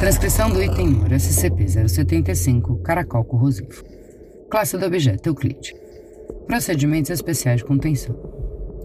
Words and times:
Transcrição 0.00 0.48
do 0.48 0.62
item 0.62 0.88
número 0.88 1.14
SCP-075 1.14 2.80
Caracol 2.80 3.22
corrosivo. 3.22 3.84
Classe 4.50 4.78
do 4.78 4.86
objeto 4.86 5.28
Euclide. 5.28 5.76
Procedimentos 6.46 7.10
especiais 7.10 7.58
de 7.58 7.66
contenção. 7.66 8.16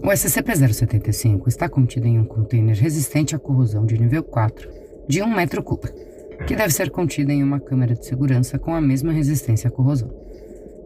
O 0.02 0.08
SCP-075 0.08 1.48
está 1.48 1.70
contido 1.70 2.06
em 2.06 2.18
um 2.18 2.24
container 2.26 2.76
resistente 2.76 3.34
à 3.34 3.38
corrosão 3.38 3.86
de 3.86 3.98
nível 3.98 4.22
4, 4.22 4.68
de 5.08 5.22
1 5.22 5.34
metro 5.34 5.62
cúbico, 5.62 5.98
que 6.46 6.54
deve 6.54 6.74
ser 6.74 6.90
contido 6.90 7.30
em 7.30 7.42
uma 7.42 7.60
câmara 7.60 7.94
de 7.94 8.04
segurança 8.04 8.58
com 8.58 8.74
a 8.74 8.80
mesma 8.82 9.10
resistência 9.10 9.68
à 9.68 9.70
corrosão. 9.70 10.14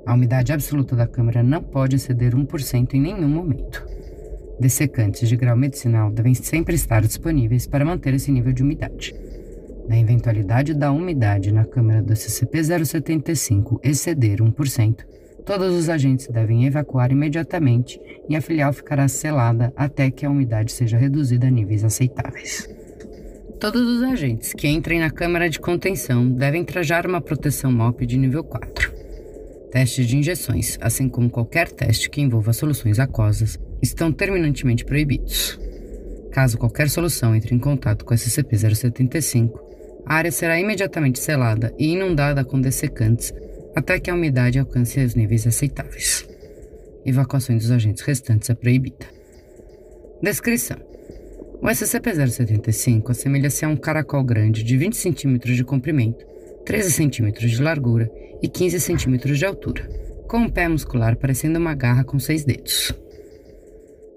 A 0.06 0.14
umidade 0.14 0.52
absoluta 0.52 0.94
da 0.94 1.08
câmara 1.08 1.42
não 1.42 1.60
pode 1.60 1.96
exceder 1.96 2.36
1% 2.36 2.94
em 2.94 3.00
nenhum 3.00 3.28
momento. 3.28 3.84
Dessecantes 4.60 5.28
de 5.28 5.36
grau 5.36 5.56
medicinal 5.56 6.08
devem 6.08 6.34
sempre 6.34 6.76
estar 6.76 7.02
disponíveis 7.02 7.66
para 7.66 7.84
manter 7.84 8.14
esse 8.14 8.30
nível 8.30 8.52
de 8.52 8.62
umidade. 8.62 9.12
Na 9.90 9.98
eventualidade 9.98 10.72
da 10.72 10.92
umidade 10.92 11.50
na 11.50 11.64
câmara 11.64 12.00
do 12.00 12.12
SCP-075 12.12 13.80
exceder 13.82 14.38
1%, 14.38 15.04
todos 15.44 15.74
os 15.74 15.88
agentes 15.88 16.28
devem 16.28 16.64
evacuar 16.64 17.10
imediatamente 17.10 18.00
e 18.28 18.36
a 18.36 18.40
filial 18.40 18.72
ficará 18.72 19.08
selada 19.08 19.72
até 19.74 20.08
que 20.08 20.24
a 20.24 20.30
umidade 20.30 20.70
seja 20.70 20.96
reduzida 20.96 21.48
a 21.48 21.50
níveis 21.50 21.82
aceitáveis. 21.82 22.68
Todos 23.58 23.82
os 23.82 24.04
agentes 24.04 24.52
que 24.52 24.68
entrem 24.68 25.00
na 25.00 25.10
câmara 25.10 25.50
de 25.50 25.58
contenção 25.58 26.30
devem 26.30 26.64
trajar 26.64 27.04
uma 27.04 27.20
proteção 27.20 27.72
MOP 27.72 28.06
de 28.06 28.16
nível 28.16 28.44
4. 28.44 28.92
Testes 29.72 30.06
de 30.06 30.16
injeções, 30.16 30.78
assim 30.80 31.08
como 31.08 31.28
qualquer 31.28 31.68
teste 31.68 32.08
que 32.08 32.20
envolva 32.20 32.52
soluções 32.52 33.00
aquosas, 33.00 33.58
estão 33.82 34.12
terminantemente 34.12 34.84
proibidos. 34.84 35.58
Caso 36.30 36.56
qualquer 36.56 36.88
solução 36.88 37.34
entre 37.34 37.56
em 37.56 37.58
contato 37.58 38.04
com 38.04 38.14
SCP-075, 38.14 39.69
a 40.06 40.14
área 40.14 40.32
será 40.32 40.58
imediatamente 40.58 41.18
selada 41.18 41.74
e 41.78 41.92
inundada 41.92 42.44
com 42.44 42.60
dessecantes 42.60 43.32
até 43.74 43.98
que 43.98 44.10
a 44.10 44.14
umidade 44.14 44.58
alcance 44.58 45.00
os 45.00 45.14
níveis 45.14 45.46
aceitáveis. 45.46 46.28
Evacuação 47.04 47.56
dos 47.56 47.70
agentes 47.70 48.02
restantes 48.02 48.50
é 48.50 48.54
proibida. 48.54 49.06
Descrição: 50.22 50.76
O 51.62 51.66
SCP-075 51.66 53.10
assemelha-se 53.10 53.64
a 53.64 53.68
um 53.68 53.76
caracol 53.76 54.22
grande 54.22 54.62
de 54.62 54.76
20 54.76 54.94
cm 54.94 55.38
de 55.38 55.64
comprimento, 55.64 56.24
13 56.66 56.92
cm 56.92 57.30
de 57.32 57.62
largura 57.62 58.10
e 58.42 58.48
15 58.48 58.80
centímetros 58.80 59.38
de 59.38 59.46
altura, 59.46 59.88
com 60.28 60.38
um 60.38 60.48
pé 60.48 60.68
muscular 60.68 61.16
parecendo 61.16 61.58
uma 61.58 61.74
garra 61.74 62.04
com 62.04 62.18
seis 62.18 62.44
dedos. 62.44 62.92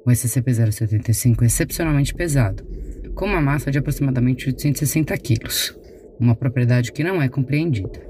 O 0.06 0.11
SCP-075 0.11 1.44
é 1.44 1.45
excepcionalmente 1.45 2.14
pesado, 2.14 2.66
com 3.16 3.25
uma 3.25 3.42
massa 3.42 3.72
de 3.72 3.78
aproximadamente 3.78 4.47
860 4.47 5.16
quilos, 5.17 5.78
uma 6.19 6.36
propriedade 6.36 6.92
que 6.92 7.04
não 7.04 7.21
é 7.21 7.30
compreendida. 7.30 8.02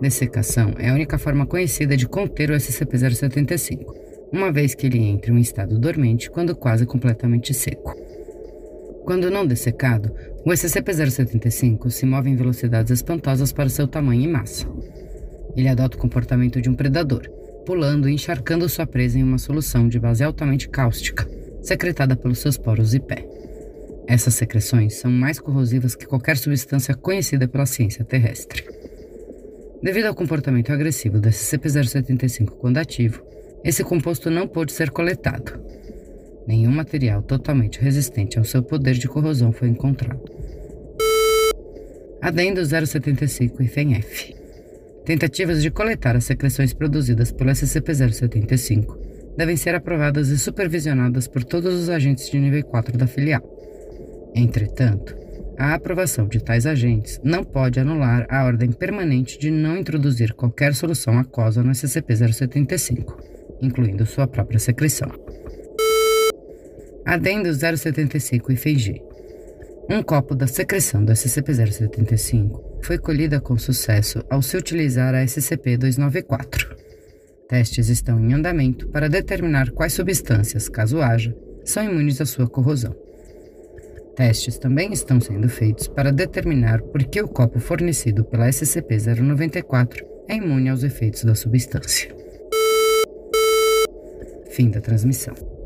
Dessecação 0.00 0.74
é 0.78 0.90
a 0.90 0.94
única 0.94 1.18
forma 1.18 1.46
conhecida 1.46 1.96
de 1.96 2.06
conter 2.06 2.50
o 2.50 2.54
SCP-075, 2.54 3.86
uma 4.32 4.52
vez 4.52 4.74
que 4.74 4.86
ele 4.86 4.98
entra 4.98 5.30
em 5.30 5.34
um 5.34 5.38
estado 5.38 5.78
dormente 5.78 6.30
quando 6.30 6.54
quase 6.54 6.86
completamente 6.86 7.52
seco. 7.54 7.94
Quando 9.04 9.30
não 9.30 9.46
dessecado, 9.46 10.12
o 10.44 10.50
SCP-075 10.50 11.90
se 11.90 12.04
move 12.04 12.28
em 12.28 12.36
velocidades 12.36 12.92
espantosas 12.92 13.52
para 13.52 13.70
seu 13.70 13.88
tamanho 13.88 14.22
e 14.22 14.28
massa. 14.28 14.66
Ele 15.56 15.68
adota 15.68 15.96
o 15.96 16.00
comportamento 16.00 16.60
de 16.60 16.68
um 16.68 16.74
predador, 16.74 17.28
pulando 17.64 18.08
e 18.08 18.12
encharcando 18.12 18.68
sua 18.68 18.86
presa 18.86 19.18
em 19.18 19.22
uma 19.22 19.38
solução 19.38 19.88
de 19.88 19.98
base 19.98 20.22
altamente 20.22 20.68
cáustica, 20.68 21.28
secretada 21.62 22.14
pelos 22.14 22.38
seus 22.38 22.56
poros 22.56 22.94
e 22.94 23.00
pé. 23.00 23.26
Essas 24.08 24.36
secreções 24.36 24.94
são 24.94 25.10
mais 25.10 25.38
corrosivas 25.38 25.94
que 25.94 26.06
qualquer 26.06 26.38
substância 26.38 26.94
conhecida 26.94 27.46
pela 27.46 27.66
ciência 27.66 28.02
terrestre. 28.02 28.64
Devido 29.82 30.06
ao 30.06 30.14
comportamento 30.14 30.72
agressivo 30.72 31.20
do 31.20 31.28
SCP-075 31.28 32.52
quando 32.52 32.78
ativo, 32.78 33.22
esse 33.62 33.84
composto 33.84 34.30
não 34.30 34.48
pôde 34.48 34.72
ser 34.72 34.90
coletado. 34.90 35.60
Nenhum 36.46 36.70
material 36.70 37.22
totalmente 37.22 37.80
resistente 37.80 38.38
ao 38.38 38.44
seu 38.44 38.62
poder 38.62 38.94
de 38.94 39.06
corrosão 39.06 39.52
foi 39.52 39.68
encontrado. 39.68 40.24
Adendo 42.22 42.64
075 42.64 43.62
e 43.62 43.68
FENF. 43.68 44.34
Tentativas 45.04 45.60
de 45.60 45.70
coletar 45.70 46.16
as 46.16 46.24
secreções 46.24 46.72
produzidas 46.72 47.30
pelo 47.30 47.50
SCP-075 47.50 48.96
devem 49.36 49.56
ser 49.56 49.74
aprovadas 49.74 50.30
e 50.30 50.38
supervisionadas 50.38 51.28
por 51.28 51.44
todos 51.44 51.74
os 51.74 51.90
agentes 51.90 52.30
de 52.30 52.38
nível 52.38 52.64
4 52.64 52.96
da 52.96 53.06
filial. 53.06 53.58
Entretanto, 54.34 55.16
a 55.58 55.74
aprovação 55.74 56.28
de 56.28 56.40
tais 56.40 56.66
agentes 56.66 57.20
não 57.24 57.42
pode 57.42 57.80
anular 57.80 58.26
a 58.28 58.44
ordem 58.44 58.70
permanente 58.70 59.38
de 59.38 59.50
não 59.50 59.76
introduzir 59.76 60.34
qualquer 60.34 60.74
solução 60.74 61.18
aquosa 61.18 61.62
no 61.62 61.72
SCP-075, 61.72 63.16
incluindo 63.60 64.06
sua 64.06 64.26
própria 64.26 64.58
secreção. 64.58 65.10
Adendo 67.04 67.52
075 67.52 68.52
IFG 68.52 69.08
um 69.90 70.02
copo 70.02 70.34
da 70.34 70.46
secreção 70.46 71.02
do 71.02 71.12
SCP-075 71.12 72.82
foi 72.82 72.98
colhida 72.98 73.40
com 73.40 73.56
sucesso 73.56 74.22
ao 74.28 74.42
se 74.42 74.54
utilizar 74.54 75.14
a 75.14 75.24
SCP-294. 75.24 76.76
Testes 77.48 77.88
estão 77.88 78.20
em 78.20 78.34
andamento 78.34 78.86
para 78.88 79.08
determinar 79.08 79.70
quais 79.70 79.94
substâncias, 79.94 80.68
caso 80.68 81.00
haja, 81.00 81.34
são 81.64 81.82
imunes 81.82 82.20
à 82.20 82.26
sua 82.26 82.46
corrosão. 82.46 82.94
Testes 84.18 84.58
também 84.58 84.92
estão 84.92 85.20
sendo 85.20 85.48
feitos 85.48 85.86
para 85.86 86.10
determinar 86.10 86.82
por 86.82 87.04
que 87.04 87.22
o 87.22 87.28
copo 87.28 87.60
fornecido 87.60 88.24
pela 88.24 88.48
SCP-094 88.48 90.04
é 90.26 90.34
imune 90.34 90.68
aos 90.68 90.82
efeitos 90.82 91.22
da 91.22 91.36
substância. 91.36 92.12
Fim 94.50 94.70
da 94.70 94.80
transmissão. 94.80 95.57